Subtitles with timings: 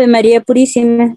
[0.00, 1.14] Ave María Purísima,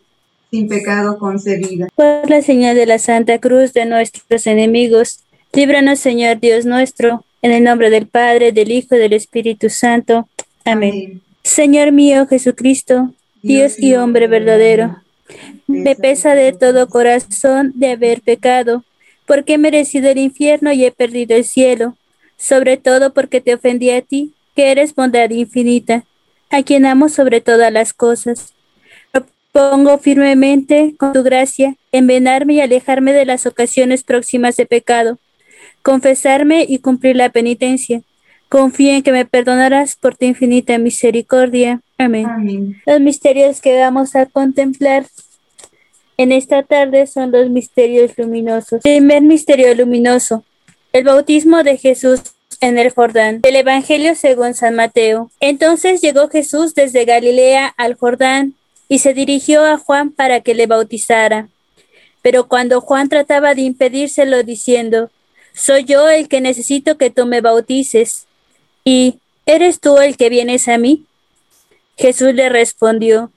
[0.51, 1.87] sin pecado concebida.
[1.95, 5.21] Por la señal de la Santa Cruz de nuestros enemigos,
[5.53, 10.27] líbranos Señor Dios nuestro, en el nombre del Padre, del Hijo y del Espíritu Santo.
[10.65, 11.21] Amén.
[11.45, 14.97] Señor mío Jesucristo, Dios, y hombre verdadero,
[15.65, 18.83] me pesa de todo corazón de haber pecado,
[19.25, 21.95] porque he merecido el infierno y he perdido el cielo,
[22.35, 26.03] sobre todo porque te ofendí a ti, que eres bondad infinita,
[26.49, 28.53] a quien amo sobre todas las cosas.
[29.53, 35.19] Propongo firmemente, con tu gracia, envenarme y alejarme de las ocasiones próximas de pecado,
[35.81, 38.01] confesarme y cumplir la penitencia
[38.53, 41.81] Confío en que me perdonarás por tu infinita misericordia.
[41.97, 42.79] Amén.
[42.85, 45.07] Los misterios que vamos a contemplar
[46.17, 48.83] en esta tarde son los misterios luminosos.
[48.83, 50.43] Primer misterio luminoso,
[50.91, 52.21] el bautismo de Jesús
[52.61, 53.39] en el Jordán.
[53.41, 55.31] El Evangelio según San Mateo.
[55.39, 58.53] Entonces llegó Jesús desde Galilea al Jordán
[58.93, 61.49] y se dirigió a Juan para que le bautizara.
[62.21, 65.09] Pero cuando Juan trataba de impedírselo diciendo,
[65.55, 68.27] Soy yo el que necesito que tú me bautices,
[68.83, 71.05] ¿Y eres tú el que vienes a mí?
[71.97, 73.31] Jesús le respondió,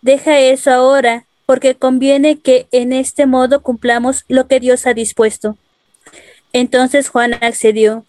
[0.00, 5.58] Deja eso ahora, porque conviene que en este modo cumplamos lo que Dios ha dispuesto.
[6.54, 8.06] Entonces Juan accedió.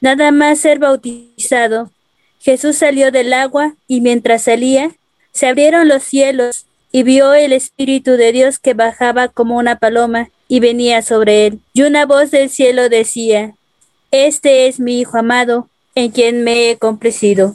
[0.00, 1.92] Nada más ser bautizado.
[2.40, 4.90] Jesús salió del agua y mientras salía,
[5.36, 10.30] se abrieron los cielos y vio el Espíritu de Dios que bajaba como una paloma
[10.48, 11.60] y venía sobre él.
[11.74, 13.54] Y una voz del cielo decía,
[14.10, 17.54] Este es mi Hijo amado, en quien me he complacido.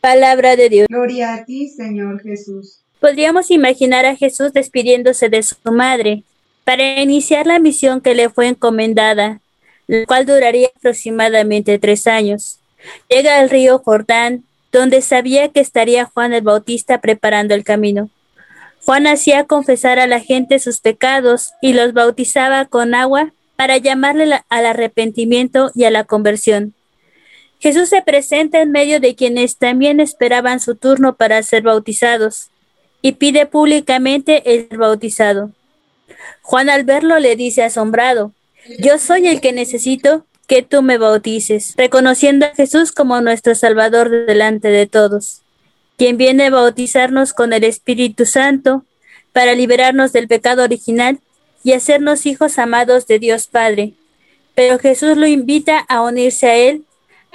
[0.00, 0.86] Palabra de Dios.
[0.88, 2.82] Gloria a ti, Señor Jesús.
[3.00, 6.22] Podríamos imaginar a Jesús despidiéndose de su madre
[6.62, 9.40] para iniciar la misión que le fue encomendada,
[9.88, 12.60] la cual duraría aproximadamente tres años.
[13.08, 14.44] Llega al río Jordán,
[14.76, 18.10] donde sabía que estaría Juan el Bautista preparando el camino.
[18.84, 24.42] Juan hacía confesar a la gente sus pecados y los bautizaba con agua para llamarle
[24.50, 26.74] al arrepentimiento y a la conversión.
[27.58, 32.50] Jesús se presenta en medio de quienes también esperaban su turno para ser bautizados
[33.00, 35.52] y pide públicamente el bautizado.
[36.42, 38.32] Juan al verlo le dice asombrado,
[38.78, 44.10] yo soy el que necesito que tú me bautices, reconociendo a Jesús como nuestro Salvador
[44.10, 45.42] delante de todos,
[45.96, 48.84] quien viene a bautizarnos con el Espíritu Santo
[49.32, 51.18] para liberarnos del pecado original
[51.64, 53.94] y hacernos hijos amados de Dios Padre.
[54.54, 56.84] Pero Jesús lo invita a unirse a Él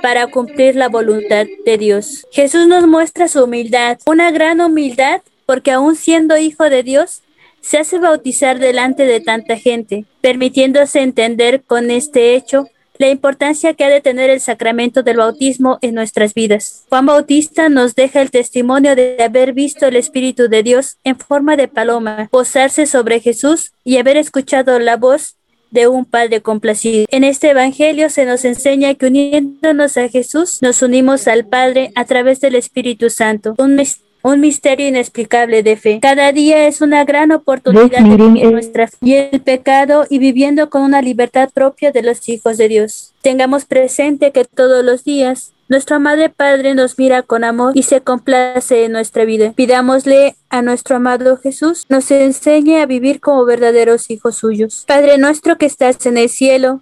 [0.02, 2.26] para cumplir la voluntad de Dios.
[2.32, 7.22] Jesús nos muestra su humildad, una gran humildad, porque aún siendo hijo de Dios,
[7.62, 12.68] se hace bautizar delante de tanta gente, permitiéndose entender con este hecho
[13.02, 16.86] la importancia que ha de tener el sacramento del bautismo en nuestras vidas.
[16.88, 21.58] Juan Bautista nos deja el testimonio de haber visto el Espíritu de Dios en forma
[21.58, 25.36] de paloma posarse sobre Jesús y haber escuchado la voz
[25.72, 27.06] de un Padre complacido.
[27.10, 32.06] En este Evangelio se nos enseña que uniéndonos a Jesús, nos unimos al Padre a
[32.06, 33.56] través del Espíritu Santo.
[33.58, 33.82] Un,
[34.24, 36.00] un misterio inexplicable de fe.
[36.02, 40.70] Cada día es una gran oportunidad de vivir nuestra fe y el pecado y viviendo
[40.70, 43.14] con una libertad propia de los hijos de Dios.
[43.22, 48.02] Tengamos presente que todos los días nuestro Madre Padre nos mira con amor y se
[48.02, 49.54] complace en nuestra vida.
[49.54, 54.84] Pidámosle a nuestro amado Jesús nos enseñe a vivir como verdaderos hijos suyos.
[54.86, 56.82] Padre nuestro que estás en el cielo,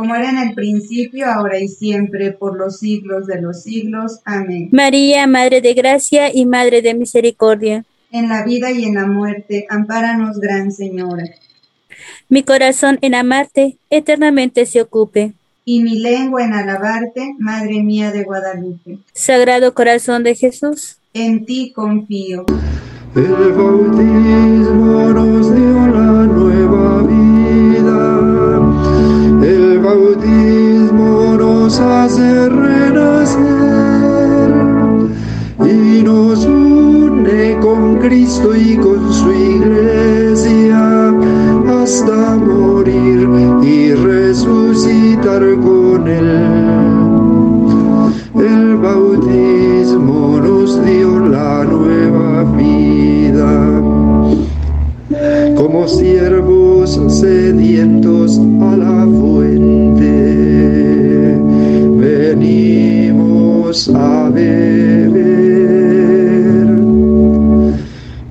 [0.00, 4.20] como era en el principio, ahora y siempre, por los siglos de los siglos.
[4.24, 4.70] Amén.
[4.72, 7.84] María, Madre de Gracia y Madre de Misericordia.
[8.10, 11.24] En la vida y en la muerte, ampáranos, Gran Señora.
[12.30, 15.34] Mi corazón en amarte eternamente se ocupe.
[15.66, 19.00] Y mi lengua en alabarte, Madre mía de Guadalupe.
[19.12, 20.96] Sagrado Corazón de Jesús.
[21.12, 22.46] En ti confío.
[23.14, 26.89] El bautismo nos dio la nueva
[31.70, 33.38] nos hace renacer
[35.64, 41.14] y nos une con Cristo y con su iglesia
[41.80, 43.28] hasta morir
[43.62, 46.30] y resucitar con él.
[48.34, 53.80] El bautismo nos dio la nueva vida
[55.54, 59.06] como siervos sedientos a la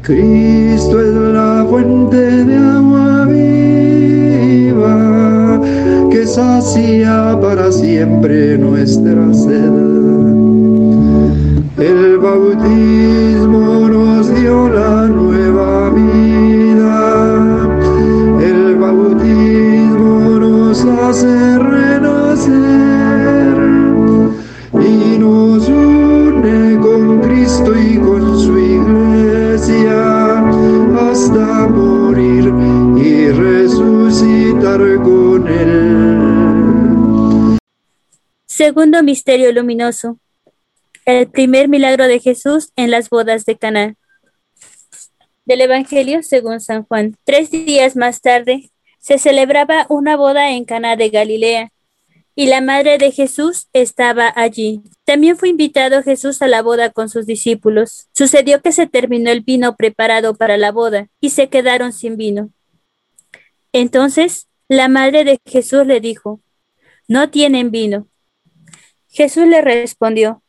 [0.09, 4.81] Cristo es la fuente de agua viva
[6.09, 9.88] que sacia para siempre nuestra sed.
[38.69, 40.19] Segundo misterio luminoso.
[41.03, 43.95] El primer milagro de Jesús en las bodas de Caná.
[45.43, 47.17] Del Evangelio según San Juan.
[47.23, 51.71] Tres días más tarde se celebraba una boda en Caná de Galilea
[52.35, 54.83] y la madre de Jesús estaba allí.
[55.03, 58.07] También fue invitado Jesús a la boda con sus discípulos.
[58.13, 62.51] Sucedió que se terminó el vino preparado para la boda y se quedaron sin vino.
[63.73, 66.39] Entonces la madre de Jesús le dijo,
[67.07, 68.08] no tienen vino.
[69.09, 70.43] Jesús le respondió,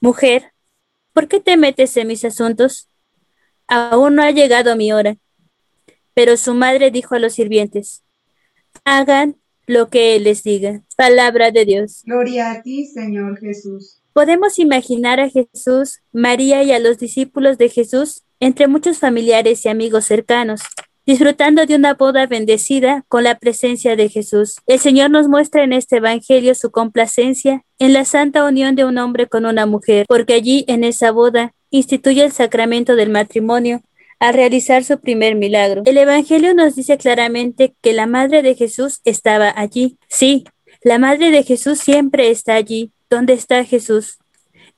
[0.00, 0.52] Mujer,
[1.12, 2.88] ¿por qué te metes en mis asuntos?
[3.66, 5.16] Aún no ha llegado mi hora.
[6.14, 8.02] Pero su madre dijo a los sirvientes,
[8.84, 10.82] Hagan lo que Él les diga.
[10.96, 12.02] Palabra de Dios.
[12.04, 14.00] Gloria a ti, Señor Jesús.
[14.12, 19.68] Podemos imaginar a Jesús, María y a los discípulos de Jesús entre muchos familiares y
[19.68, 20.62] amigos cercanos
[21.08, 24.56] disfrutando de una boda bendecida con la presencia de Jesús.
[24.66, 28.98] El Señor nos muestra en este Evangelio su complacencia en la santa unión de un
[28.98, 33.80] hombre con una mujer, porque allí en esa boda instituye el sacramento del matrimonio
[34.18, 35.80] al realizar su primer milagro.
[35.86, 39.96] El Evangelio nos dice claramente que la Madre de Jesús estaba allí.
[40.08, 40.44] Sí,
[40.82, 44.18] la Madre de Jesús siempre está allí, donde está Jesús.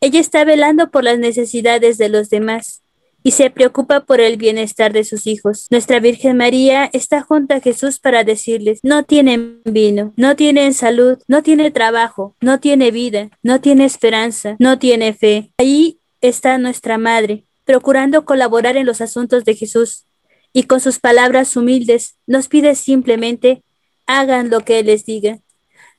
[0.00, 2.84] Ella está velando por las necesidades de los demás
[3.22, 5.66] y se preocupa por el bienestar de sus hijos.
[5.70, 11.18] Nuestra Virgen María está junto a Jesús para decirles, no tienen vino, no tienen salud,
[11.28, 15.52] no tiene trabajo, no tiene vida, no tiene esperanza, no tiene fe.
[15.58, 20.04] Ahí está nuestra Madre, procurando colaborar en los asuntos de Jesús,
[20.52, 23.62] y con sus palabras humildes nos pide simplemente,
[24.06, 25.38] hagan lo que Él les diga.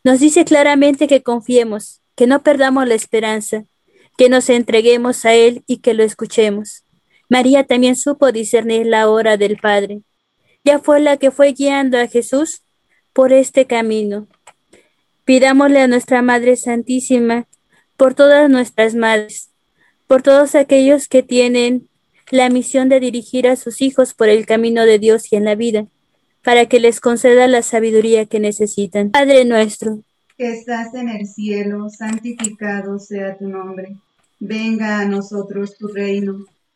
[0.04, 3.66] Nos dice claramente que confiemos, que no perdamos la esperanza,
[4.18, 6.81] que nos entreguemos a Él y que lo escuchemos.
[7.32, 10.02] María también supo discernir la hora del Padre.
[10.66, 12.62] Ya fue la que fue guiando a Jesús
[13.14, 14.28] por este camino.
[15.24, 17.48] Pidámosle a nuestra Madre Santísima
[17.96, 19.50] por todas nuestras madres,
[20.08, 21.88] por todos aquellos que tienen
[22.32, 25.56] la misión de dirigir a sus hijos por el camino de Dios y en la
[25.56, 25.88] vida,
[26.44, 29.10] para que les conceda la sabiduría que necesitan.
[29.10, 30.02] Padre nuestro,
[30.38, 33.96] que estás en el cielo, santificado sea tu nombre.
[34.38, 36.46] Venga a nosotros tu reino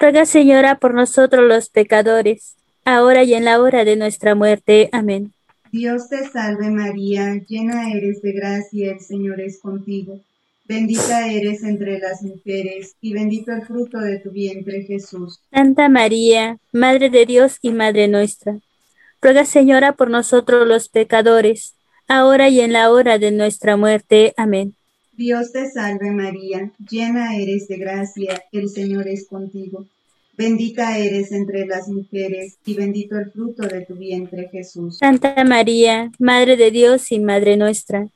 [0.00, 4.88] Ruega, Señora, por nosotros los pecadores, ahora y en la hora de nuestra muerte.
[4.92, 5.32] Amén.
[5.70, 10.20] Dios te salve María, llena eres de gracia, el Señor es contigo.
[10.66, 15.40] Bendita eres entre las mujeres, y bendito el fruto de tu vientre Jesús.
[15.50, 18.58] Santa María, Madre de Dios y Madre nuestra,
[19.20, 21.74] ruega Señora por nosotros los pecadores,
[22.06, 24.34] ahora y en la hora de nuestra muerte.
[24.36, 24.74] Amén.
[25.14, 29.86] Dios te salve María, llena eres de gracia, el Señor es contigo.
[30.38, 34.98] Bendita eres entre las mujeres y bendito el fruto de tu vientre Jesús.
[34.98, 38.08] Santa María, Madre de Dios y Madre nuestra,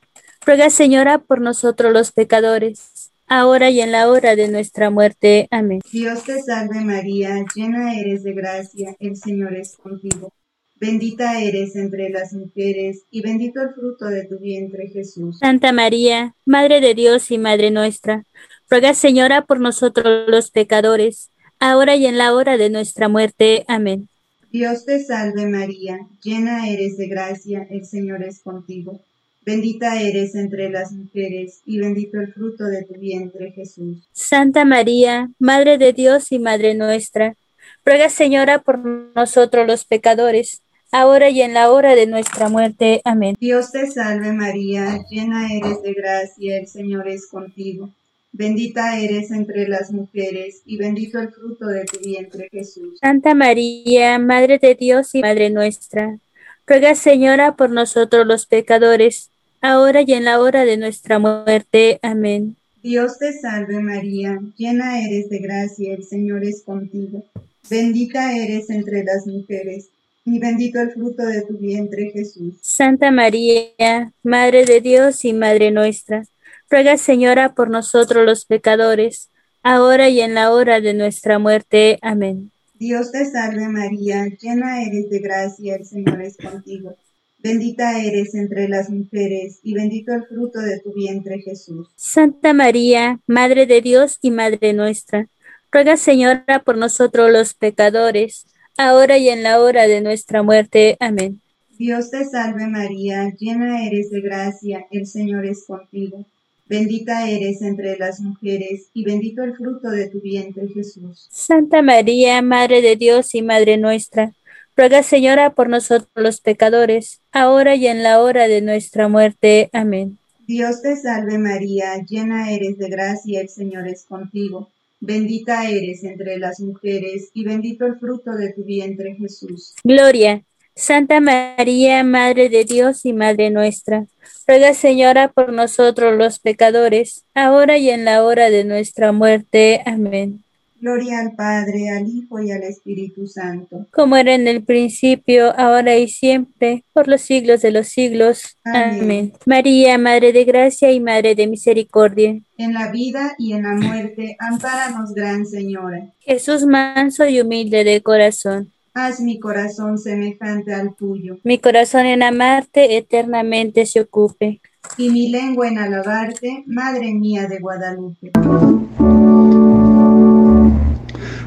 [0.43, 5.47] ruega Señora por nosotros los pecadores, ahora y en la hora de nuestra muerte.
[5.51, 5.81] Amén.
[5.91, 10.33] Dios te salve María, llena eres de gracia, el Señor es contigo.
[10.79, 15.39] Bendita eres entre las mujeres, y bendito el fruto de tu vientre, Jesús.
[15.39, 18.23] Santa María, Madre de Dios y Madre nuestra,
[18.69, 23.65] ruega, Señora, por nosotros los pecadores, ahora y en la hora de nuestra muerte.
[23.67, 24.07] Amén.
[24.51, 29.01] Dios te salve María, llena eres de gracia, el Señor es contigo.
[29.43, 34.07] Bendita eres entre las mujeres, y bendito el fruto de tu vientre, Jesús.
[34.11, 37.35] Santa María, Madre de Dios y Madre nuestra,
[37.83, 38.77] ruega, Señora, por
[39.15, 43.01] nosotros los pecadores, ahora y en la hora de nuestra muerte.
[43.03, 43.35] Amén.
[43.39, 47.89] Dios te salve María, llena eres de gracia, el Señor es contigo.
[48.31, 52.99] Bendita eres entre las mujeres, y bendito el fruto de tu vientre Jesús.
[52.99, 56.19] Santa María, Madre de Dios y Madre nuestra,
[56.67, 61.99] ruega Señora por nosotros los pecadores, ahora y en la hora de nuestra muerte.
[62.03, 62.57] Amén.
[62.83, 67.25] Dios te salve María, llena eres de gracia, el Señor es contigo.
[67.69, 69.89] Bendita eres entre las mujeres
[70.27, 72.55] y bendito el fruto de tu vientre, Jesús.
[72.61, 76.25] Santa María, Madre de Dios y Madre nuestra,
[76.69, 79.29] ruega, Señora, por nosotros los pecadores,
[79.63, 81.97] ahora y en la hora de nuestra muerte.
[82.01, 82.51] Amén.
[82.77, 86.97] Dios te salve María, llena eres de gracia, el Señor es contigo.
[87.39, 91.87] Bendita eres entre las mujeres, y bendito el fruto de tu vientre, Jesús.
[91.95, 95.29] Santa María, Madre de Dios y Madre nuestra,
[95.71, 98.45] ruega, Señora, por nosotros los pecadores,
[98.77, 100.95] ahora y en la hora de nuestra muerte.
[100.99, 101.41] Amén.
[101.77, 106.25] Dios te salve María, llena eres de gracia, el Señor es contigo.
[106.67, 111.27] Bendita eres entre las mujeres, y bendito el fruto de tu vientre, Jesús.
[111.31, 114.33] Santa María, Madre de Dios y Madre nuestra,
[114.75, 119.69] ruega Señora por nosotros los pecadores, ahora y en la hora de nuestra muerte.
[119.71, 120.17] Amén.
[120.47, 124.69] Dios te salve María, llena eres de gracia, el Señor es contigo.
[124.99, 129.75] Bendita eres entre las mujeres, y bendito el fruto de tu vientre, Jesús.
[129.83, 130.43] Gloria.
[130.77, 134.05] Santa María, Madre de Dios y Madre nuestra,
[134.45, 139.81] ruega Señora por nosotros los pecadores, ahora y en la hora de nuestra muerte.
[139.87, 140.43] Amén.
[140.79, 143.87] Gloria al Padre, al Hijo y al Espíritu Santo.
[143.91, 148.57] como era en el principio, ahora y siempre, por los siglos de los siglos.
[148.63, 148.99] Amén.
[149.01, 149.33] Amén.
[149.45, 152.39] María, Madre de Gracia y Madre de Misericordia.
[152.57, 156.11] En la vida y en la muerte, ampáranos, Gran Señora.
[156.19, 158.71] Jesús manso y humilde de corazón.
[158.93, 164.59] Haz mi corazón semejante al tuyo, Mi corazón en amarte eternamente se ocupe.
[164.97, 168.31] y mi lengua en alabarte, Madre mía de Guadalupe.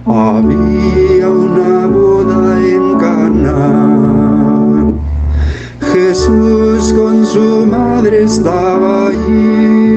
[0.06, 4.92] Había una boda en Cana.
[5.92, 9.90] Jesús con su madre estaba allí.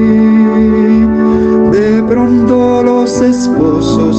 [1.70, 4.13] De pronto los esposos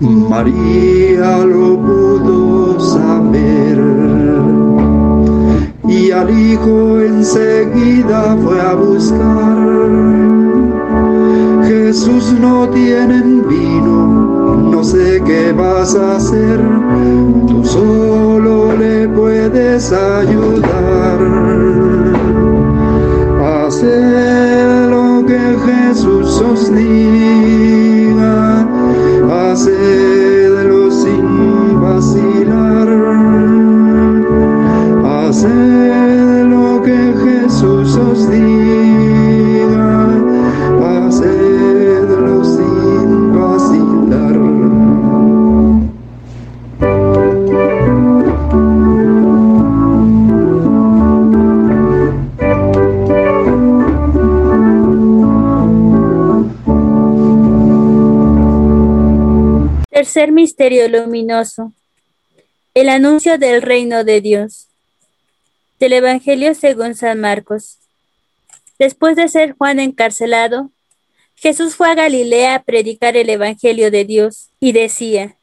[0.00, 3.78] María lo pudo saber
[5.88, 9.58] y al hijo enseguida fue a buscar.
[11.66, 16.60] Jesús no tienen vino, no sé qué vas a hacer,
[17.48, 21.18] tú solo le puedes ayudar.
[23.42, 27.37] Haced lo que Jesús os diga,
[60.38, 61.72] misterio luminoso.
[62.72, 64.68] El anuncio del reino de Dios.
[65.80, 67.78] Del Evangelio según San Marcos.
[68.78, 70.70] Después de ser Juan encarcelado,
[71.34, 75.34] Jesús fue a Galilea a predicar el Evangelio de Dios y decía,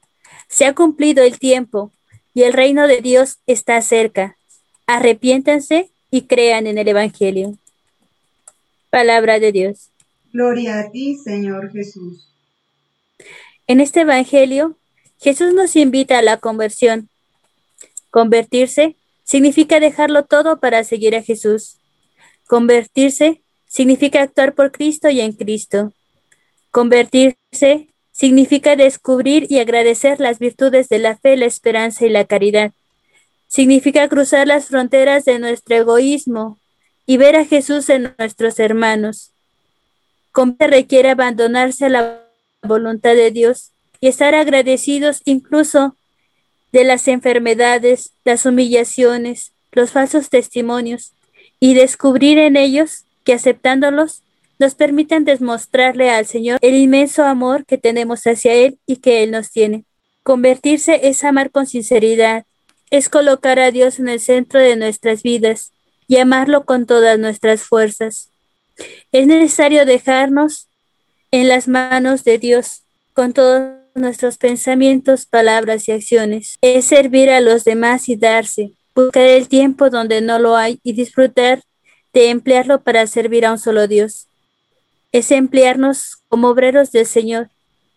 [0.48, 1.92] se ha cumplido el tiempo
[2.34, 4.38] y el reino de Dios está cerca.
[4.88, 7.58] Arrepiéntanse y crean en el Evangelio.
[8.90, 9.90] Palabra de Dios.
[10.32, 12.30] Gloria a ti, Señor Jesús.
[13.68, 14.78] En este Evangelio,
[15.20, 17.10] Jesús nos invita a la conversión.
[18.12, 21.78] Convertirse significa dejarlo todo para seguir a Jesús.
[22.48, 25.94] Convertirse significa actuar por Cristo y en Cristo.
[26.72, 32.72] Convertirse significa descubrir y agradecer las virtudes de la fe, la esperanza y la caridad.
[33.48, 36.60] Significa cruzar las fronteras de nuestro egoísmo
[37.06, 39.32] y ver a Jesús en nuestros hermanos.
[40.32, 42.22] Convertirse requiere abandonarse a la
[42.62, 45.96] voluntad de Dios y estar agradecidos incluso
[46.72, 51.14] de las enfermedades, las humillaciones, los falsos testimonios
[51.60, 54.22] y descubrir en ellos que aceptándolos
[54.60, 59.32] nos permitan demostrarle al Señor el inmenso amor que tenemos hacia Él y que Él
[59.32, 59.86] nos tiene.
[60.24, 62.46] Convertirse es amar con sinceridad,
[62.90, 65.72] es colocar a Dios en el centro de nuestras vidas
[66.08, 68.30] y amarlo con todas nuestras fuerzas.
[69.12, 70.68] Es necesario dejarnos
[71.32, 76.58] en las manos de Dios con todos nuestros pensamientos, palabras y acciones.
[76.62, 80.94] Es servir a los demás y darse, buscar el tiempo donde no lo hay y
[80.94, 81.64] disfrutar
[82.14, 84.28] de emplearlo para servir a un solo Dios.
[85.12, 87.50] Es emplearnos como obreros del Señor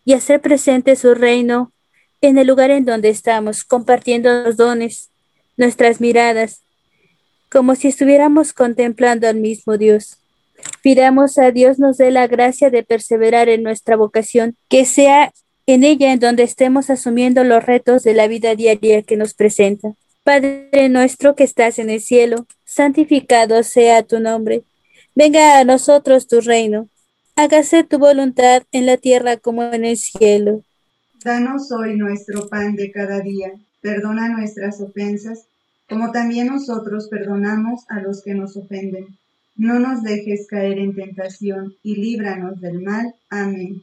[0.05, 1.73] y hacer presente su reino
[2.21, 5.11] en el lugar en donde estamos, compartiendo los dones,
[5.57, 6.63] nuestras miradas,
[7.51, 10.19] como si estuviéramos contemplando al mismo Dios.
[10.83, 15.33] Pidamos a Dios nos dé la gracia de perseverar en nuestra vocación, que sea
[15.69, 19.93] en ella en donde estemos asumiendo los retos de la vida diaria que nos presenta.
[20.25, 24.63] Padre nuestro que estás en el cielo, santificado sea tu nombre.
[25.15, 26.89] Venga a nosotros tu reino.
[27.37, 30.63] Hágase tu voluntad en la tierra como en el cielo.
[31.23, 33.53] Danos hoy nuestro pan de cada día.
[33.83, 35.45] Perdona nuestras ofensas,
[35.87, 39.19] como también nosotros perdonamos a los que nos ofenden.
[39.55, 43.15] No nos dejes caer en tentación y líbranos del mal.
[43.29, 43.83] Amén.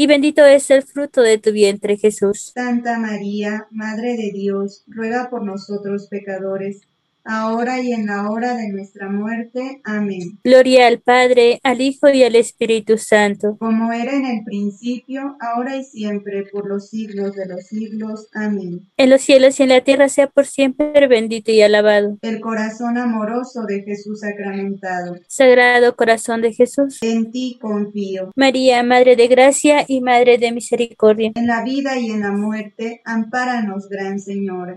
[0.00, 2.52] y bendito es el fruto de tu vientre, Jesús.
[2.54, 6.82] Santa María, Madre de Dios, ruega por nosotros pecadores,
[7.28, 9.80] ahora y en la hora de nuestra muerte.
[9.84, 10.38] Amén.
[10.42, 13.56] Gloria al Padre, al Hijo y al Espíritu Santo.
[13.58, 18.28] Como era en el principio, ahora y siempre, por los siglos de los siglos.
[18.34, 18.88] Amén.
[18.96, 22.18] En los cielos y en la tierra sea por siempre bendito y alabado.
[22.22, 25.16] El corazón amoroso de Jesús sacramentado.
[25.28, 26.98] Sagrado corazón de Jesús.
[27.02, 28.32] En ti confío.
[28.34, 31.32] María, Madre de Gracia y Madre de Misericordia.
[31.34, 34.74] En la vida y en la muerte, ampáranos, Gran Señora.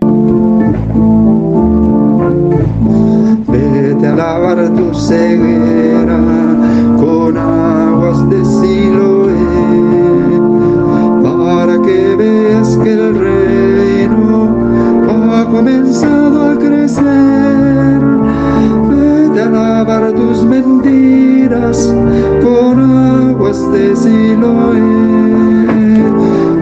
[3.48, 6.18] Vete a lavar tu ceguera
[6.98, 9.36] con aguas de Siloé,
[11.22, 14.56] para que veas que el reino
[15.32, 18.00] ha comenzado a crecer.
[18.88, 21.94] Vete a lavar tus mentiras
[22.42, 24.80] con aguas de Siloé,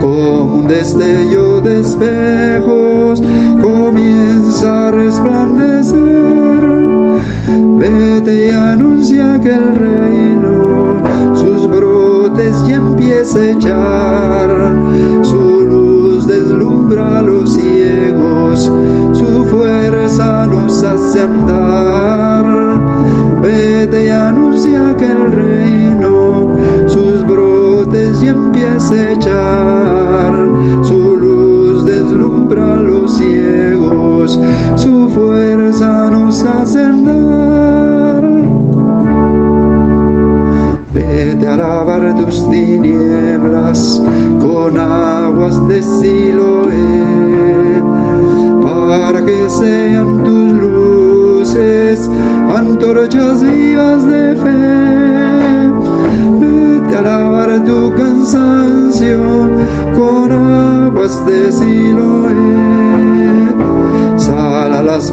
[0.00, 3.22] como un destello de espejos
[3.62, 5.39] comienza a resplandecer.
[9.42, 11.03] Que el reino
[11.35, 14.09] sus brotes ya empieza a echar.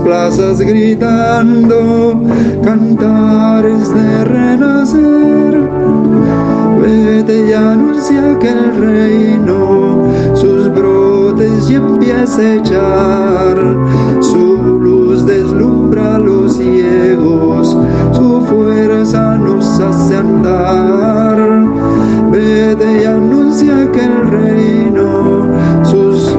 [0.08, 2.22] Plazas gritando
[2.64, 5.70] cantares de renacer.
[6.82, 13.58] Vete y anuncia que el reino sus brotes y empieza a echar.
[14.22, 17.78] Su luz deslumbra a los ciegos,
[18.14, 21.38] su fuerza nos hace andar.
[22.32, 25.48] Vete y anuncia que el reino
[25.84, 26.34] sus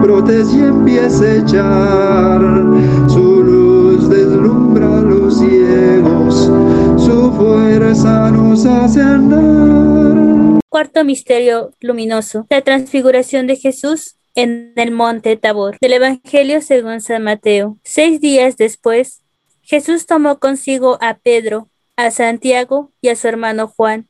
[0.00, 2.63] brotes y empieza a echar.
[10.68, 17.22] Cuarto misterio luminoso, la transfiguración de Jesús en el monte Tabor, del Evangelio según San
[17.22, 17.78] Mateo.
[17.84, 19.22] Seis días después,
[19.62, 24.08] Jesús tomó consigo a Pedro, a Santiago y a su hermano Juan,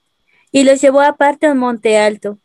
[0.50, 2.38] y los llevó aparte a un monte alto.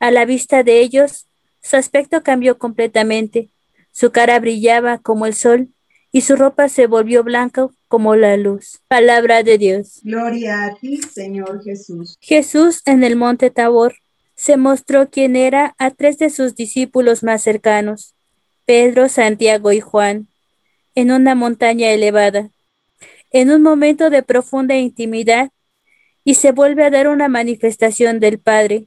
[0.00, 1.28] A la vista de ellos,
[1.62, 3.50] su aspecto cambió completamente,
[3.92, 5.68] su cara brillaba como el sol
[6.12, 8.80] y su ropa se volvió blanca como la luz.
[8.86, 10.00] Palabra de Dios.
[10.02, 12.18] Gloria a ti, Señor Jesús.
[12.20, 13.96] Jesús en el monte Tabor
[14.34, 18.14] se mostró quién era a tres de sus discípulos más cercanos,
[18.66, 20.28] Pedro, Santiago y Juan,
[20.94, 22.50] en una montaña elevada,
[23.30, 25.50] en un momento de profunda intimidad,
[26.24, 28.86] y se vuelve a dar una manifestación del Padre,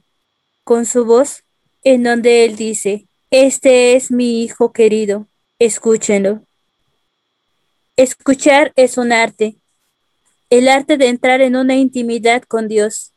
[0.64, 1.44] con su voz,
[1.82, 5.26] en donde Él dice, Este es mi Hijo querido,
[5.58, 6.42] escúchenlo.
[7.98, 9.56] Escuchar es un arte,
[10.50, 13.12] el arte de entrar en una intimidad con Dios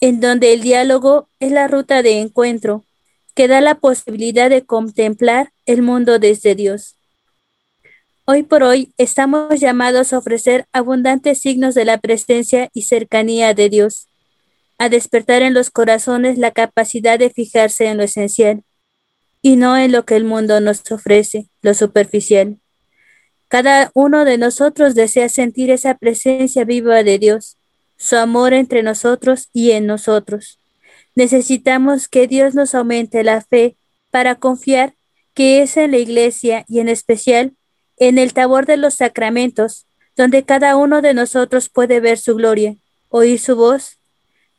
[0.00, 2.84] en donde el diálogo es la ruta de encuentro
[3.34, 6.94] que da la posibilidad de contemplar el mundo desde Dios.
[8.24, 13.68] Hoy por hoy estamos llamados a ofrecer abundantes signos de la presencia y cercanía de
[13.68, 14.06] Dios,
[14.78, 18.62] a despertar en los corazones la capacidad de fijarse en lo esencial
[19.42, 22.59] y no en lo que el mundo nos ofrece, lo superficial.
[23.50, 27.56] Cada uno de nosotros desea sentir esa presencia viva de Dios
[27.96, 30.60] su amor entre nosotros y en nosotros.
[31.16, 33.76] Necesitamos que Dios nos aumente la fe
[34.12, 34.94] para confiar
[35.34, 37.54] que es en la iglesia y en especial
[37.96, 39.84] en el tabor de los sacramentos,
[40.14, 42.76] donde cada uno de nosotros puede ver su gloria,
[43.08, 43.98] oír su voz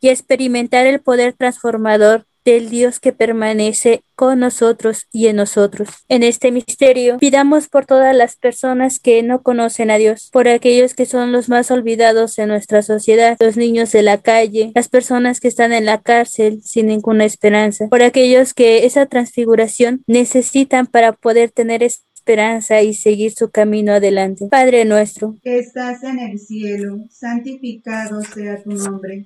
[0.01, 5.89] y experimentar el poder transformador del Dios que permanece con nosotros y en nosotros.
[6.07, 10.93] En este misterio, pidamos por todas las personas que no conocen a Dios, por aquellos
[10.93, 15.39] que son los más olvidados en nuestra sociedad, los niños de la calle, las personas
[15.39, 21.13] que están en la cárcel sin ninguna esperanza, por aquellos que esa transfiguración necesitan para
[21.13, 24.47] poder tener esperanza y seguir su camino adelante.
[24.51, 29.25] Padre nuestro, que estás en el cielo, santificado sea tu nombre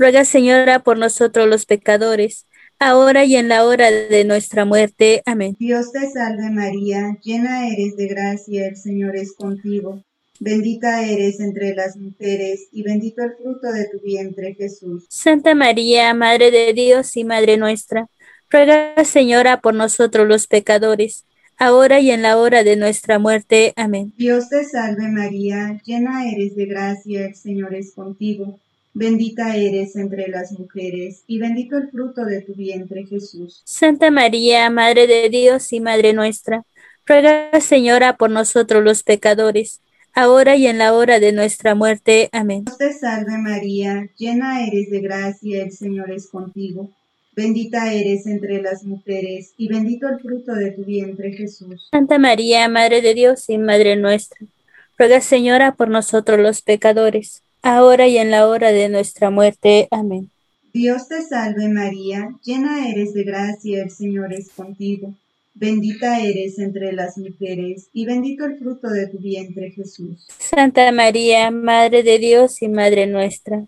[0.00, 2.46] Ruega, Señora, por nosotros los pecadores,
[2.78, 5.22] ahora y en la hora de nuestra muerte.
[5.26, 5.54] Amén.
[5.58, 10.02] Dios te salve María, llena eres de gracia, el Señor es contigo.
[10.38, 15.04] Bendita eres entre las mujeres, y bendito el fruto de tu vientre, Jesús.
[15.10, 18.06] Santa María, Madre de Dios y Madre nuestra,
[18.48, 21.26] ruega, Señora, por nosotros los pecadores,
[21.58, 23.74] ahora y en la hora de nuestra muerte.
[23.76, 24.14] Amén.
[24.16, 28.58] Dios te salve María, llena eres de gracia, el Señor es contigo.
[28.92, 33.62] Bendita eres entre las mujeres, y bendito el fruto de tu vientre, Jesús.
[33.64, 36.64] Santa María, Madre de Dios y Madre nuestra,
[37.06, 39.80] ruega, Señora, por nosotros los pecadores,
[40.12, 42.30] ahora y en la hora de nuestra muerte.
[42.32, 42.64] Amén.
[42.64, 46.90] Dios te salve María, llena eres de gracia, el Señor es contigo.
[47.36, 51.88] Bendita eres entre las mujeres, y bendito el fruto de tu vientre, Jesús.
[51.92, 54.44] Santa María, Madre de Dios y Madre nuestra,
[54.98, 59.88] ruega, Señora, por nosotros los pecadores ahora y en la hora de nuestra muerte.
[59.90, 60.30] Amén.
[60.72, 65.14] Dios te salve María, llena eres de gracia, el Señor es contigo.
[65.54, 70.28] Bendita eres entre las mujeres, y bendito el fruto de tu vientre Jesús.
[70.38, 73.66] Santa María, Madre de Dios y Madre nuestra,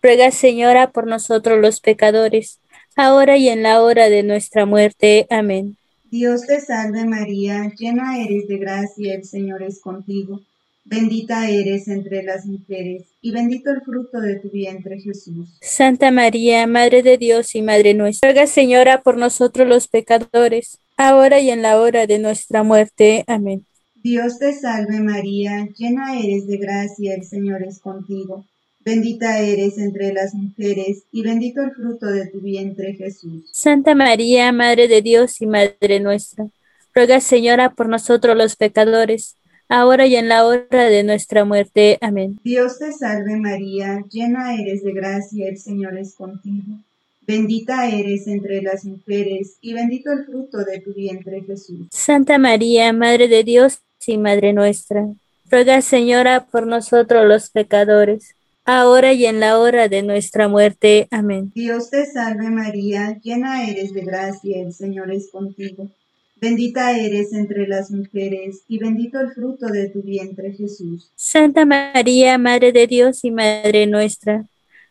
[0.00, 2.60] Ruega, Señora, por nosotros los pecadores,
[2.94, 5.26] ahora y en la hora de nuestra muerte.
[5.30, 5.76] Amén.
[6.10, 10.40] Dios te salve María, llena eres de gracia, el Señor es contigo.
[10.88, 15.58] Bendita eres entre las mujeres, y bendito el fruto de tu vientre Jesús.
[15.60, 21.40] Santa María, Madre de Dios y Madre nuestra, ruega Señora por nosotros los pecadores, ahora
[21.40, 23.24] y en la hora de nuestra muerte.
[23.26, 23.66] Amén.
[23.96, 28.46] Dios te salve María, llena eres de gracia, el Señor es contigo.
[28.84, 33.50] Bendita eres entre las mujeres, y bendito el fruto de tu vientre Jesús.
[33.52, 36.46] Santa María, Madre de Dios y Madre nuestra,
[36.94, 39.34] ruega Señora por nosotros los pecadores,
[39.68, 41.98] ahora y en la hora de nuestra muerte.
[42.00, 42.38] Amén.
[42.42, 46.78] Dios te salve María, llena eres de gracia, el Señor es contigo.
[47.26, 51.88] Bendita eres entre las mujeres, y bendito el fruto de tu vientre Jesús.
[51.90, 55.08] Santa María, Madre de Dios y Madre nuestra,
[55.50, 61.08] ruega Señora por nosotros los pecadores, ahora y en la hora de nuestra muerte.
[61.10, 61.50] Amén.
[61.52, 65.88] Dios te salve María, llena eres de gracia, el Señor es contigo.
[66.38, 71.10] Bendita eres entre las mujeres, y bendito el fruto de tu vientre Jesús.
[71.16, 74.44] Santa María, Madre de Dios y Madre nuestra,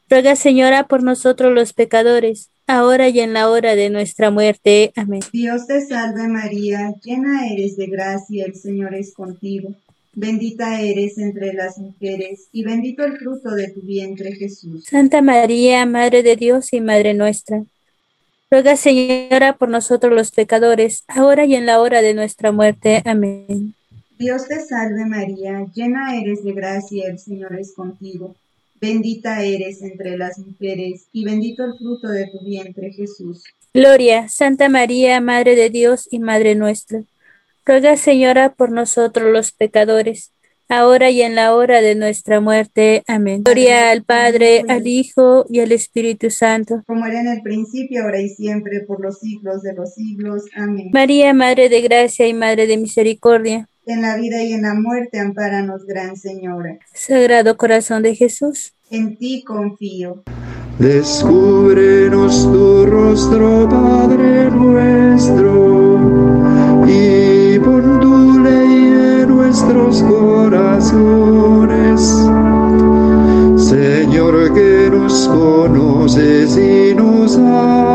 [0.10, 4.92] ruega Señora por nosotros los pecadores, ahora y en la hora de nuestra muerte.
[4.96, 5.22] Amén.
[5.32, 9.76] Dios te salve María, llena eres de gracia, el Señor es contigo.
[10.14, 14.86] Bendita eres entre las mujeres, y bendito el fruto de tu vientre Jesús.
[14.86, 17.64] Santa María, Madre de Dios y Madre nuestra,
[18.56, 23.04] ruega Señora por nosotros los pecadores, ahora y en la hora de nuestra muerte.
[23.04, 23.74] Amén.
[24.18, 28.34] Dios te salve María, llena eres de gracia, el Señor es contigo.
[28.80, 33.44] Bendita eres entre las mujeres, y bendito el fruto de tu vientre Jesús.
[33.74, 37.02] Gloria, Santa María, Madre de Dios y Madre nuestra,
[37.66, 40.32] ruega Señora por nosotros los pecadores,
[40.70, 43.04] ahora y en la hora de nuestra muerte.
[43.08, 43.44] Amén.
[43.44, 46.84] Gloria al Padre, al Hijo y al Espíritu Santo.
[46.88, 50.44] Como era en el principio, ahora y siempre, por los siglos de los siglos.
[50.56, 50.90] Amén.
[50.94, 53.68] María, Madre de Gracia y Madre de Misericordia.
[53.86, 56.80] En la vida y en la muerte, ampáranos, Gran Señora.
[56.94, 58.74] Sagrado Corazón de Jesús.
[58.90, 60.24] En ti confío.
[60.80, 66.00] Descúbrenos tu rostro, Padre nuestro,
[66.86, 67.25] y
[69.64, 70.92] nuestros corazones.
[73.56, 77.95] Señor, que nos conoces y nos amas,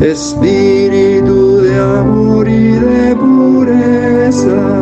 [0.00, 4.75] Espíritu de amor y de pureza,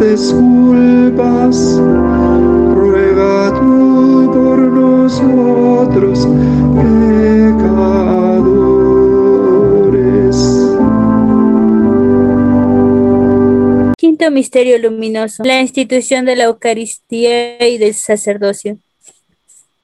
[0.00, 1.56] disculpas.
[2.74, 6.26] Ruega tú por nosotros,
[6.74, 7.96] pecadores.
[13.96, 18.78] Quinto misterio luminoso, la institución de la Eucaristía y del sacerdocio.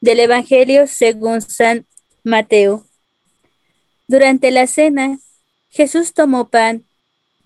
[0.00, 1.86] Del Evangelio según San
[2.22, 2.84] Mateo.
[4.06, 5.18] Durante la cena,
[5.70, 6.84] Jesús tomó pan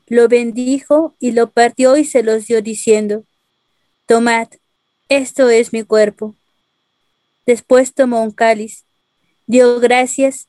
[0.08, 3.24] lo bendijo y lo partió y se los dio diciendo,
[4.06, 4.48] Tomad,
[5.08, 6.34] esto es mi cuerpo.
[7.46, 8.84] Después tomó un cáliz,
[9.46, 10.48] dio gracias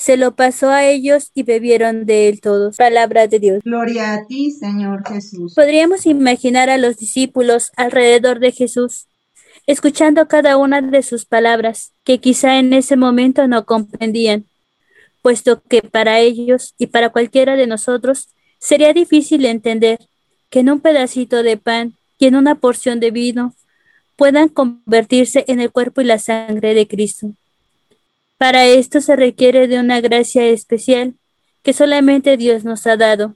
[0.00, 2.78] se lo pasó a ellos y bebieron de él todos.
[2.78, 3.60] Palabra de Dios.
[3.62, 5.54] Gloria a ti, Señor Jesús.
[5.54, 9.08] Podríamos imaginar a los discípulos alrededor de Jesús,
[9.66, 14.46] escuchando cada una de sus palabras, que quizá en ese momento no comprendían,
[15.20, 18.28] puesto que para ellos y para cualquiera de nosotros
[18.60, 19.98] sería difícil entender
[20.50, 23.54] que en un pedacito de pan y en una porción de vino
[24.16, 27.32] puedan convertirse en el cuerpo y la sangre de Cristo.
[28.36, 31.14] Para esto se requiere de una gracia especial
[31.62, 33.34] que solamente Dios nos ha dado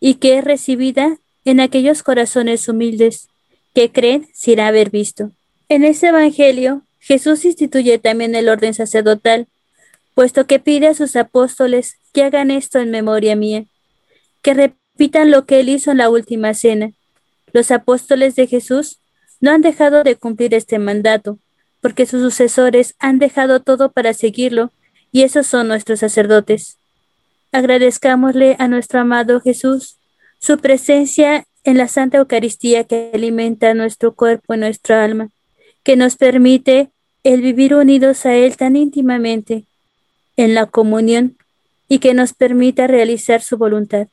[0.00, 3.28] y que es recibida en aquellos corazones humildes
[3.74, 5.30] que creen sin haber visto.
[5.68, 9.46] En este Evangelio, Jesús instituye también el orden sacerdotal,
[10.14, 13.64] puesto que pide a sus apóstoles que hagan esto en memoria mía,
[14.42, 16.92] que repitan lo que él hizo en la última cena.
[17.52, 18.98] Los apóstoles de Jesús
[19.40, 21.38] no han dejado de cumplir este mandato,
[21.80, 24.70] porque sus sucesores han dejado todo para seguirlo,
[25.10, 26.78] y esos son nuestros sacerdotes.
[27.50, 29.98] Agradezcámosle a nuestro amado Jesús
[30.38, 35.28] su presencia en la Santa Eucaristía que alimenta nuestro cuerpo y nuestra alma,
[35.82, 36.90] que nos permite
[37.24, 39.64] el vivir unidos a Él tan íntimamente
[40.36, 41.36] en la comunión
[41.88, 44.08] y que nos permita realizar su voluntad.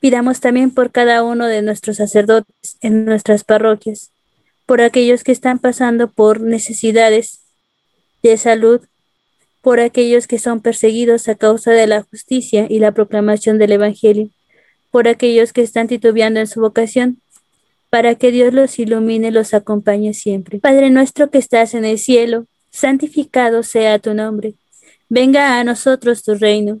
[0.00, 4.10] Pidamos también por cada uno de nuestros sacerdotes en nuestras parroquias,
[4.66, 7.40] por aquellos que están pasando por necesidades
[8.22, 8.80] de salud,
[9.60, 14.30] por aquellos que son perseguidos a causa de la justicia y la proclamación del Evangelio,
[14.90, 17.20] por aquellos que están titubeando en su vocación,
[17.90, 20.60] para que Dios los ilumine y los acompañe siempre.
[20.60, 24.54] Padre nuestro que estás en el cielo, santificado sea tu nombre.
[25.08, 26.80] Venga a nosotros tu reino.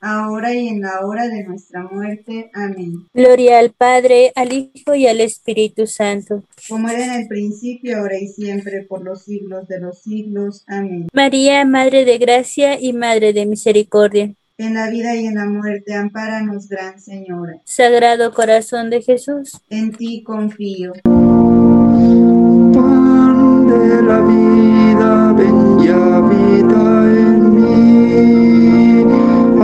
[0.00, 2.50] ahora y en la hora de nuestra muerte.
[2.54, 3.06] Amén.
[3.12, 6.42] Gloria al Padre, al Hijo y al Espíritu Santo.
[6.68, 10.64] Como era en el principio, ahora y siempre, por los siglos de los siglos.
[10.66, 11.08] Amén.
[11.12, 14.34] María, Madre de Gracia y Madre de Misericordia.
[14.58, 17.54] En la vida y en la muerte, ampáranos, Gran Señora.
[17.64, 19.58] Sagrado Corazón de Jesús.
[19.70, 20.92] En ti confío.
[21.02, 22.74] Pan
[23.66, 26.99] de la vida, ven y habita.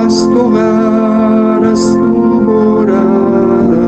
[0.06, 3.86] Haz tu hogar, haz tu morada.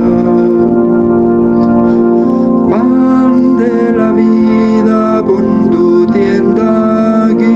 [2.71, 7.55] Pan de la vida, pon tu tienda aquí.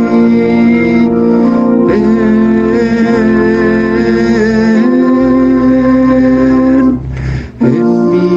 [7.67, 8.31] En mí.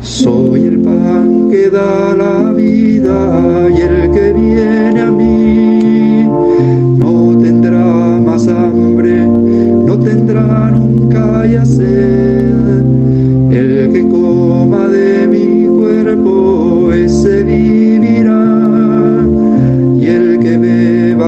[0.00, 2.03] Soy el pan que da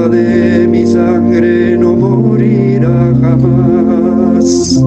[0.09, 4.81] de mi sangre no morirá jamás.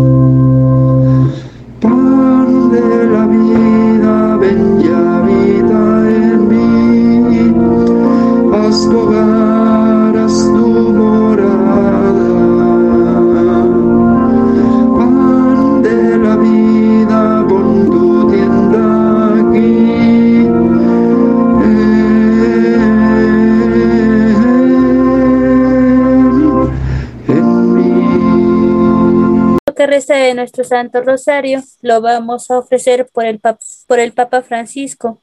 [30.40, 35.20] Nuestro Santo Rosario lo vamos a ofrecer por el, pap- por el Papa Francisco,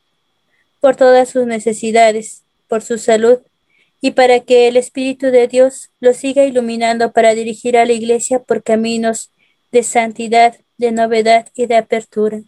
[0.80, 3.39] por todas sus necesidades, por su salud
[3.99, 8.43] y para que el Espíritu de Dios lo siga iluminando para dirigir a la Iglesia
[8.43, 9.32] por caminos
[9.72, 12.41] de santidad, de novedad y de apertura.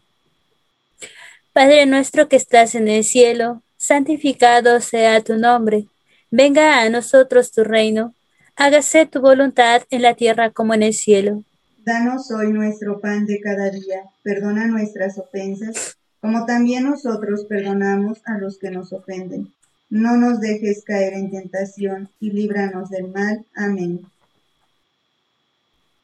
[1.52, 5.88] Padre nuestro que estás en el cielo, santificado sea tu nombre.
[6.30, 8.14] Venga a nosotros tu reino.
[8.56, 11.44] Hágase tu voluntad en la tierra como en el cielo.
[11.86, 18.38] Danos hoy nuestro pan de cada día, perdona nuestras ofensas, como también nosotros perdonamos a
[18.38, 19.52] los que nos ofenden.
[19.90, 23.46] No nos dejes caer en tentación y líbranos del mal.
[23.56, 24.02] Amén.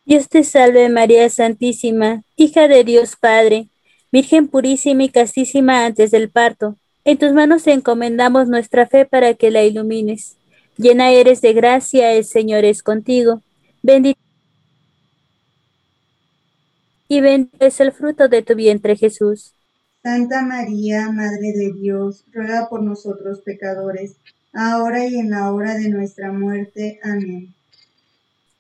[0.06, 3.68] Dios te salve María Santísima, hija de Dios Padre,
[4.12, 6.78] Virgen purísima y castísima antes del parto.
[7.04, 10.38] En tus manos encomendamos nuestra fe para que la ilumines.
[10.78, 13.42] Llena eres de gracia, el Señor es contigo.
[13.84, 14.25] Bendita
[17.08, 19.54] y bendito es el fruto de tu vientre Jesús.
[20.04, 24.18] Santa María, Madre de Dios, ruega por nosotros pecadores,
[24.54, 27.00] ahora y en la hora de nuestra muerte.
[27.04, 27.54] Amén.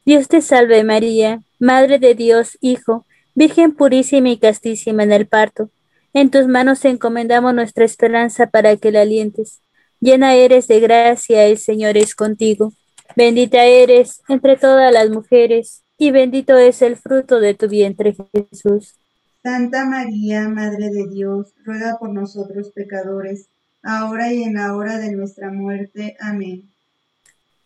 [0.05, 5.69] Dios te salve María, Madre de Dios, Hijo, Virgen purísima y castísima en el parto.
[6.13, 9.59] En tus manos encomendamos nuestra esperanza para que la alientes.
[9.99, 12.71] Llena eres de gracia, el Señor es contigo.
[13.15, 18.95] Bendita eres entre todas las mujeres, y bendito es el fruto de tu vientre Jesús.
[19.43, 23.47] Santa María, Madre de Dios, ruega por nosotros pecadores,
[23.83, 26.17] ahora y en la hora de nuestra muerte.
[26.19, 26.63] Amén.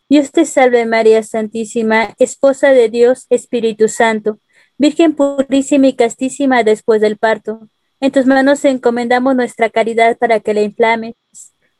[0.09, 4.39] Dios te salve María Santísima, Esposa de Dios, Espíritu Santo,
[4.79, 7.67] Virgen purísima y castísima después del parto.
[7.99, 11.15] En tus manos encomendamos nuestra caridad para que la inflames.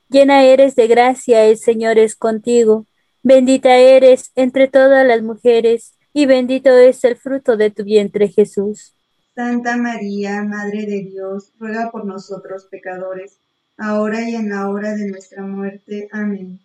[0.10, 2.86] Llena eres de gracia, el Señor es contigo.
[3.24, 8.94] Bendita eres entre todas las mujeres, y bendito es el fruto de tu vientre Jesús.
[9.36, 13.40] Santa María, Madre de Dios, ruega por nosotros pecadores,
[13.78, 16.10] ahora y en la hora de nuestra muerte.
[16.12, 16.60] Amén.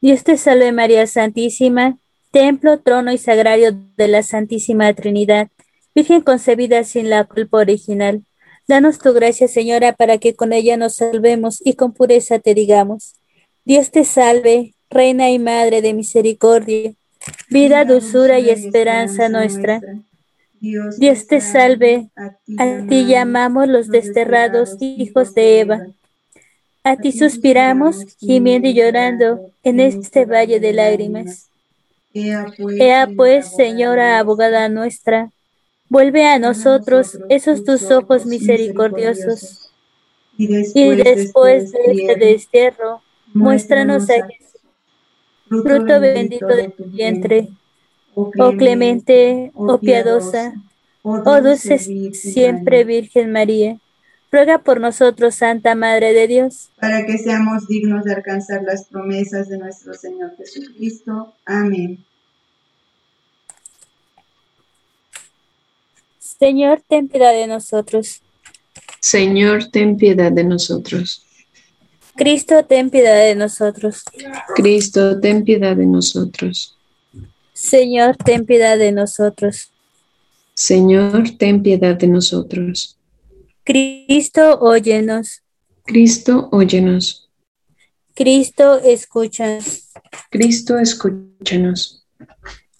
[0.00, 1.98] Dios te salve María Santísima,
[2.30, 5.48] templo, trono y sagrario de la Santísima Trinidad.
[5.94, 8.24] Virgen concebida sin la culpa original.
[8.68, 13.14] Danos tu gracia, Señora, para que con ella nos salvemos y con pureza te digamos.
[13.64, 16.94] Dios te salve, Reina y Madre de misericordia,
[17.48, 19.80] vida, dulzura y esperanza nuestra.
[20.60, 22.08] Dios te salve,
[22.58, 25.86] a ti llamamos los desterrados hijos de Eva.
[26.82, 31.48] A ti suspiramos, gimiendo y llorando en este valle de lágrimas.
[32.14, 35.30] Ea pues, pues Señora abogada nuestra,
[35.88, 39.70] vuelve a nosotros esos tus ojos misericordiosos.
[40.36, 43.02] Y después de este destierro,
[43.34, 44.47] muéstranos a Jesús,
[45.48, 47.48] fruto bendito de tu vientre
[48.18, 50.54] oh clemente, oh piadosa,
[51.02, 53.78] oh dulce siempre Virgen María,
[54.32, 59.48] ruega por nosotros, Santa Madre de Dios, para que seamos dignos de alcanzar las promesas
[59.48, 61.34] de nuestro Señor Jesucristo.
[61.44, 62.04] Amén.
[66.18, 68.20] Señor, ten piedad de nosotros.
[69.00, 71.24] Señor, ten piedad de nosotros.
[72.18, 74.02] Cristo, ten piedad de nosotros.
[74.56, 76.76] Cristo, ten piedad de nosotros.
[77.52, 79.70] Señor, ten piedad de nosotros.
[80.52, 82.98] Señor, ten piedad de nosotros.
[83.62, 85.42] Cristo, óyenos.
[85.84, 87.30] Cristo, óyenos.
[88.14, 89.90] Cristo, escúchanos.
[90.28, 92.04] Cristo, escúchanos.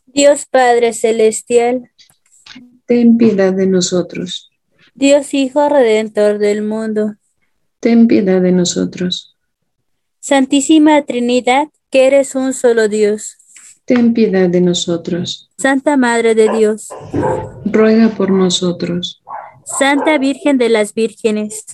[0.07, 1.93] Dios Padre Celestial,
[2.87, 4.51] ten piedad de nosotros.
[4.97, 7.15] Dios Hijo Redentor del mundo,
[7.81, 9.37] ten piedad de nosotros.
[10.21, 13.39] Santísima Trinidad, que eres un solo Dios
[13.89, 15.49] ten piedad de nosotros.
[15.57, 16.89] Santa Madre de Dios,
[17.65, 19.23] ruega por nosotros.
[19.65, 21.65] Santa Virgen de las Vírgenes,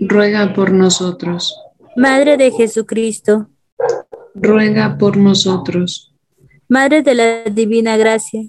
[0.00, 1.56] ruega por nosotros.
[1.96, 3.48] Madre de Jesucristo,
[4.34, 6.12] ruega por nosotros.
[6.68, 8.42] Madre de la Divina Gracia,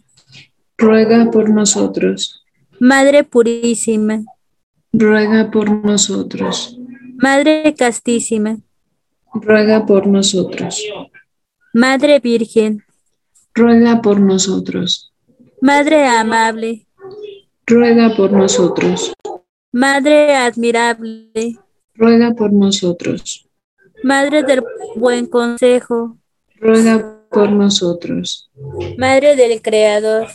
[0.75, 2.43] ruega por nosotros.
[2.79, 4.23] Madre Purísima,
[4.93, 6.77] ruega por nosotros.
[7.17, 8.57] Madre Castísima,
[9.33, 10.83] ruega por nosotros.
[11.73, 12.83] Madre Virgen,
[13.53, 15.13] ruega por nosotros.
[15.61, 16.87] Madre amable,
[17.67, 19.13] ruega por nosotros.
[19.71, 21.57] Madre admirable,
[21.95, 23.47] ruega por nosotros.
[24.03, 24.63] Madre del
[24.95, 26.17] buen consejo,
[26.55, 28.49] ruega por nosotros.
[28.97, 30.27] Madre del Creador,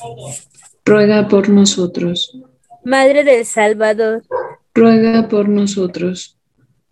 [0.85, 2.37] ruega por nosotros.
[2.85, 4.25] Madre del Salvador,
[4.75, 6.39] ruega por nosotros.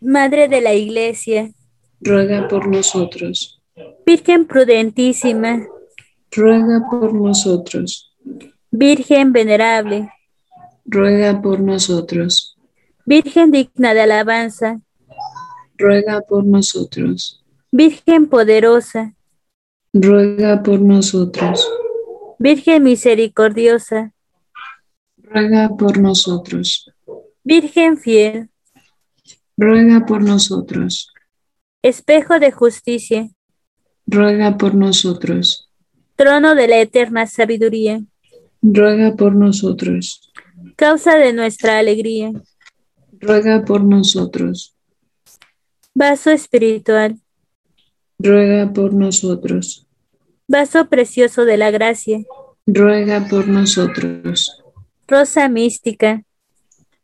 [0.00, 1.52] Madre de la Iglesia,
[2.00, 3.60] ruega por nosotros.
[4.06, 5.66] Virgen prudentísima,
[6.30, 8.16] ruega por nosotros.
[8.70, 10.08] Virgen venerable,
[10.86, 12.56] ruega por nosotros.
[13.04, 14.80] Virgen digna de alabanza,
[15.76, 17.44] ruega por nosotros.
[17.70, 19.14] Virgen poderosa,
[19.92, 21.68] ruega por nosotros.
[22.38, 24.14] Virgen misericordiosa,
[25.32, 26.90] ruega por nosotros.
[27.44, 28.50] Virgen fiel,
[29.56, 31.12] ruega por nosotros.
[31.82, 33.30] Espejo de justicia,
[34.06, 35.68] ruega por nosotros.
[36.16, 38.02] Trono de la eterna sabiduría,
[38.60, 40.32] ruega por nosotros.
[40.76, 42.32] Causa de nuestra alegría,
[43.20, 44.76] ruega por nosotros.
[45.94, 47.18] Vaso espiritual,
[48.18, 49.86] ruega por nosotros.
[50.46, 52.22] Vaso precioso de la gracia,
[52.66, 54.61] ruega por nosotros.
[55.08, 56.22] Rosa mística,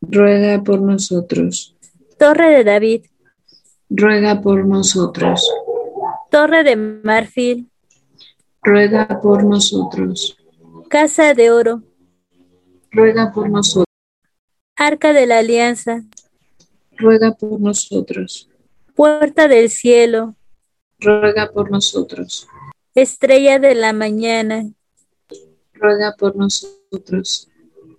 [0.01, 1.75] ruega por nosotros.
[2.17, 3.05] Torre de David,
[3.89, 5.47] ruega por nosotros.
[6.31, 7.69] Torre de marfil,
[8.63, 10.37] ruega por nosotros.
[10.89, 11.83] Casa de oro,
[12.91, 13.85] ruega por nosotros.
[14.75, 16.03] Arca de la alianza,
[16.97, 18.49] ruega por nosotros.
[18.95, 20.35] Puerta del cielo,
[20.99, 22.47] ruega por nosotros.
[22.95, 24.65] Estrella de la mañana,
[25.73, 27.48] ruega por nosotros.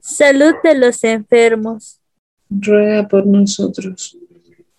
[0.00, 2.00] Salud de los enfermos,
[2.48, 4.16] ruega por nosotros.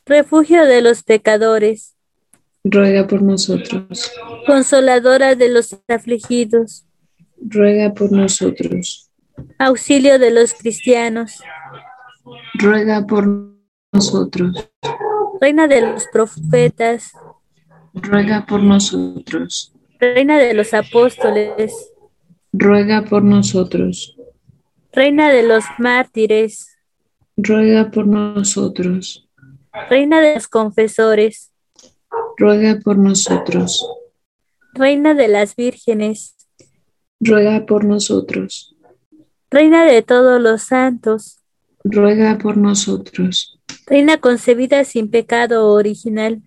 [0.06, 1.96] Refugio de los pecadores,
[2.64, 4.12] ruega por nosotros.
[4.48, 6.86] Consoladora de los afligidos,
[7.38, 9.10] ruega por nosotros.
[9.60, 11.40] Auxilio de los cristianos,
[12.56, 13.28] ruega por
[13.94, 14.70] nosotros.
[15.40, 17.14] Reina de los profetas,
[17.94, 19.72] ruega por nosotros.
[20.00, 21.74] Reina de los apóstoles,
[22.52, 24.18] ruega por nosotros.
[24.94, 26.78] Reina de los mártires,
[27.38, 29.26] ruega por nosotros.
[29.90, 31.54] Reina de los confesores,
[32.38, 33.88] ruega por nosotros.
[34.74, 36.36] Reina de las vírgenes,
[37.22, 38.76] ruega por nosotros.
[39.50, 41.40] Reina de todos los santos,
[41.86, 43.58] ruega por nosotros.
[43.88, 46.42] Reina concebida sin pecado original,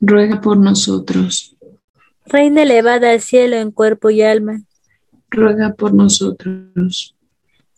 [0.00, 1.56] ruega por nosotros.
[2.26, 4.60] Reina elevada al cielo en cuerpo y alma,
[5.30, 7.14] ruega por nosotros.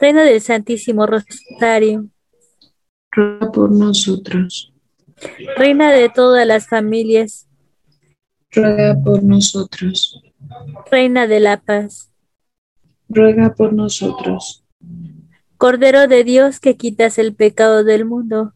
[0.01, 2.09] Reina del Santísimo Rosario,
[3.11, 4.73] ruega por nosotros.
[5.59, 7.47] Reina de todas las familias,
[8.51, 10.23] ruega por nosotros.
[10.91, 12.11] Reina de la paz,
[13.11, 14.65] ruega por nosotros.
[15.59, 18.55] Cordero de Dios que quitas el pecado del mundo,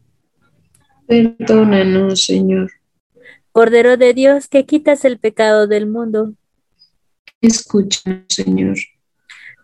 [1.05, 2.71] perdónanos, Señor.
[3.51, 6.33] Cordero de Dios que quitas el pecado del mundo,
[7.39, 8.77] escúchanos, Señor.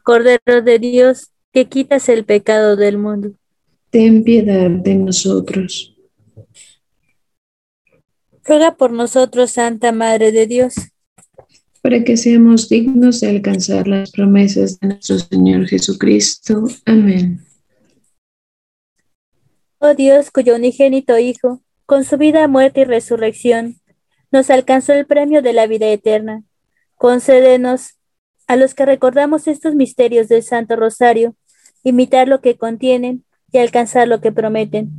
[0.03, 3.33] Cordero de Dios que quitas el pecado del mundo,
[3.89, 5.95] ten piedad de nosotros.
[8.43, 10.73] Ruega por nosotros, Santa Madre de Dios,
[11.81, 16.63] para que seamos dignos de alcanzar las promesas de nuestro Señor Jesucristo.
[16.85, 17.41] Amén.
[19.79, 23.81] Oh Dios, cuyo unigénito Hijo, con su vida, muerte y resurrección,
[24.31, 26.43] nos alcanzó el premio de la vida eterna.
[26.95, 27.97] Concédenos
[28.47, 31.35] a los que recordamos estos misterios del Santo Rosario,
[31.83, 34.91] imitar lo que contienen y alcanzar lo que prometen.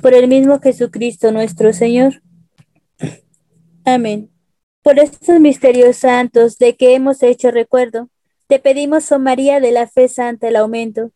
[0.00, 2.22] Por el mismo Jesucristo nuestro Señor.
[3.84, 4.30] Amén.
[4.82, 8.08] Por estos misterios santos de que hemos hecho recuerdo,
[8.46, 11.10] te pedimos, oh María, de la fe santa el aumento,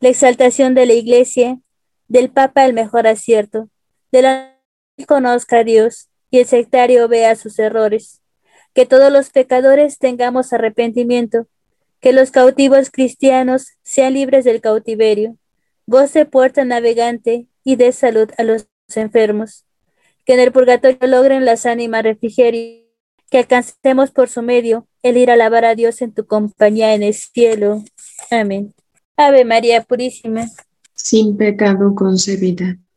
[0.00, 1.60] la exaltación de la Iglesia,
[2.08, 3.68] del Papa el mejor acierto,
[4.10, 4.58] de la
[4.96, 8.22] que conozca a Dios y el sectario vea sus errores,
[8.72, 11.46] que todos los pecadores tengamos arrepentimiento,
[12.00, 15.36] que los cautivos cristianos sean libres del cautiverio,
[15.86, 19.64] goce puerta navegante y dé salud a los enfermos
[20.24, 22.84] que en el purgatorio logren las ánimas refrigerio,
[23.30, 27.02] que alcancemos por su medio el ir a alabar a Dios en tu compañía en
[27.02, 27.82] el cielo.
[28.30, 28.74] Amén.
[29.16, 30.46] Ave María Purísima.
[30.94, 32.78] Sin pecado concebida.